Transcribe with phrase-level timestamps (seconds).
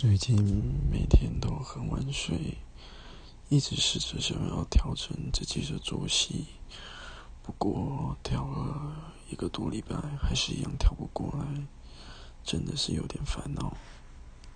[0.00, 0.34] 最近
[0.90, 2.56] 每天都很晚睡
[3.50, 6.46] 一直试着想要调整自己的作息。
[7.42, 11.44] 不过调了一个多礼拜还是一样调不过来
[12.42, 13.76] 真的是有点烦恼。